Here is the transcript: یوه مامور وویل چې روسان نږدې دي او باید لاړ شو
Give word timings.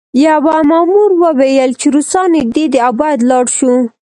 یوه 0.25 0.57
مامور 0.69 1.11
وویل 1.23 1.71
چې 1.79 1.87
روسان 1.95 2.27
نږدې 2.35 2.65
دي 2.71 2.79
او 2.85 2.91
باید 3.01 3.19
لاړ 3.29 3.45
شو 3.57 3.73